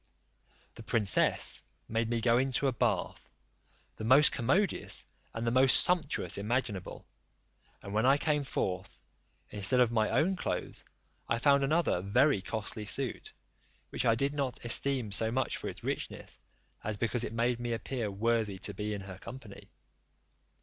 [0.73, 3.29] The princess made me go into a bath,
[3.97, 7.05] the most commodious, and the most sumptuous imaginable;
[7.83, 8.99] and when I came forth,
[9.51, 10.83] instead of my own clothes
[11.29, 13.31] I found another very costly suit,
[13.91, 16.39] which I did not esteem so much for its richness,
[16.83, 19.69] as because it made me appear worthy to be in her company.